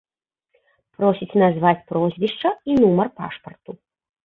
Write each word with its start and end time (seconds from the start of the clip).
Просіць 0.99 1.37
назваць 1.43 1.75
прозвішча 1.93 2.49
і 2.71 2.81
нумар 2.83 3.07
пашпарту. 3.23 3.71